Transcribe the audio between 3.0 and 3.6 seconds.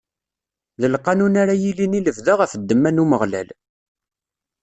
Umeɣlal.